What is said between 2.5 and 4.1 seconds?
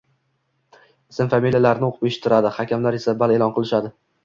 hakamlar esa ball e’lon qilishadi.